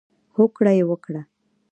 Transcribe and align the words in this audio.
هوکړه 0.35 0.71
یې 0.77 0.83
وکړه. 0.89 1.21